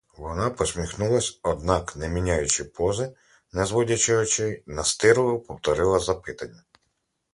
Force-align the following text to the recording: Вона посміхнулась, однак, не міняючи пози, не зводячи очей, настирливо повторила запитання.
Вона 0.17 0.49
посміхнулась, 0.49 1.39
однак, 1.43 1.95
не 1.95 2.09
міняючи 2.09 2.63
пози, 2.63 3.15
не 3.53 3.65
зводячи 3.65 4.15
очей, 4.17 4.63
настирливо 4.65 5.39
повторила 5.39 5.99
запитання. 5.99 6.63